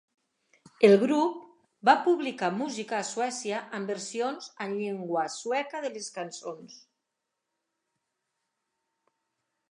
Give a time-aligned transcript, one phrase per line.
[0.87, 1.33] El grup
[1.89, 6.79] va publicar música a Suècia amb versions en llengua sueca de les cançons.